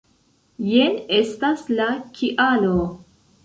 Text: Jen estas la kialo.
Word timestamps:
Jen 0.69 0.95
estas 1.19 1.63
la 1.77 1.89
kialo. 2.19 2.77